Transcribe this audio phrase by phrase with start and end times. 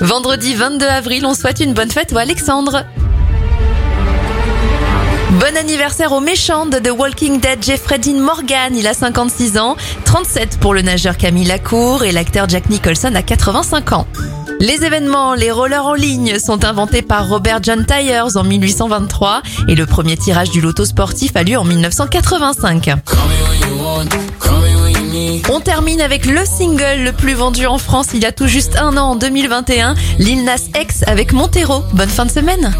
[0.00, 2.84] Vendredi 22 avril, on souhaite une bonne fête au Alexandre.
[5.32, 9.76] Bon anniversaire au méchant de The Walking Dead Jeffrey Dean Morgan, il a 56 ans,
[10.06, 14.06] 37 pour le nageur Camille Lacour et l'acteur Jack Nicholson a 85 ans.
[14.58, 19.74] Les événements, les rollers en ligne sont inventés par Robert John Tyers en 1823 et
[19.74, 22.90] le premier tirage du loto sportif a lieu en 1985.
[25.48, 28.76] On termine avec le single le plus vendu en France il y a tout juste
[28.76, 31.82] un an en 2021, Lil Nas X avec Montero.
[31.92, 32.72] Bonne fin de semaine.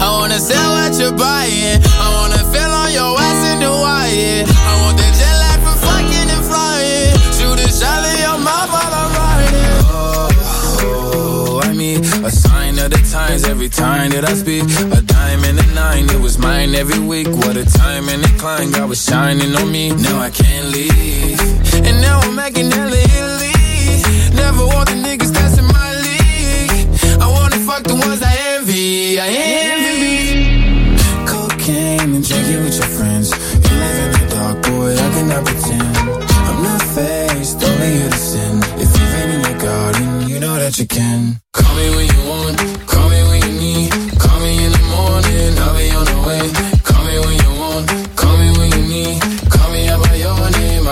[0.00, 1.82] I wanna sell what you're buying.
[1.82, 3.27] I wanna feel on your ass
[12.92, 14.64] of the times every time that I speak.
[14.92, 17.28] A dime and a nine, it was mine every week.
[17.28, 19.90] What a time and a climb, God was shining on me.
[19.90, 21.40] Now I can't leave.
[21.86, 23.56] And now I'm making hella Italy.
[24.34, 26.88] Never want the niggas that's in my league.
[27.20, 29.20] I wanna fuck the ones I envy.
[29.20, 29.28] I
[29.68, 30.18] envy.
[31.26, 33.28] Cocaine and drinking with your friends.
[33.64, 35.96] You live in the dark, boy, I cannot pretend.
[36.46, 38.54] I'm not faced, only you to sin.
[38.82, 41.40] If you've been in your garden, you know that you can.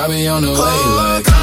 [0.07, 1.36] I be on the way like.